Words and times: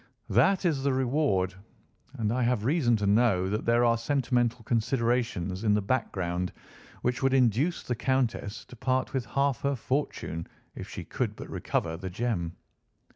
"That 0.31 0.65
is 0.65 0.81
the 0.81 0.93
reward, 0.93 1.53
and 2.15 2.31
I 2.33 2.41
have 2.41 2.65
reason 2.65 2.95
to 2.95 3.05
know 3.05 3.47
that 3.51 3.65
there 3.67 3.85
are 3.85 3.99
sentimental 3.99 4.63
considerations 4.63 5.63
in 5.63 5.75
the 5.75 5.81
background 5.83 6.51
which 7.03 7.21
would 7.21 7.35
induce 7.35 7.83
the 7.83 7.93
Countess 7.93 8.65
to 8.65 8.75
part 8.75 9.13
with 9.13 9.27
half 9.27 9.61
her 9.61 9.75
fortune 9.75 10.47
if 10.73 10.89
she 10.89 11.03
could 11.03 11.35
but 11.35 11.47
recover 11.51 11.97
the 11.97 12.09
gem." 12.09 12.53